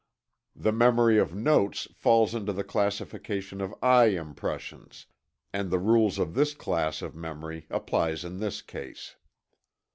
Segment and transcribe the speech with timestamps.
[0.55, 5.05] The memory of notes falls into the classification of eye impressions,
[5.53, 9.15] and the rules of this class of memory applies in this case.